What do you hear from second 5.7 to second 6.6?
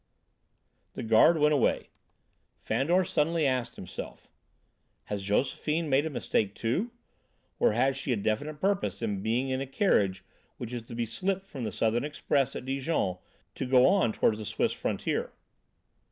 made a mistake,